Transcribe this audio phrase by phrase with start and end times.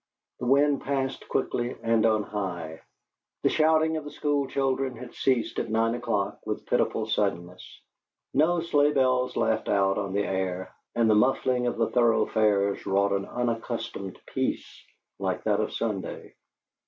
[0.39, 2.81] The wind passed quickly and on high;
[3.43, 7.83] the shouting of the school children had ceased at nine o'clock with pitiful suddenness;
[8.33, 13.11] no sleigh bells laughed out on the air; and the muffling of the thoroughfares wrought
[13.11, 14.83] an unaccustomed peace
[15.19, 16.33] like that of Sunday.